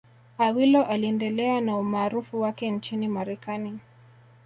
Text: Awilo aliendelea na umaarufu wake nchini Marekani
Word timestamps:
Awilo 0.37 0.85
aliendelea 0.85 1.61
na 1.61 1.77
umaarufu 1.77 2.41
wake 2.41 2.71
nchini 2.71 3.07
Marekani 3.07 3.79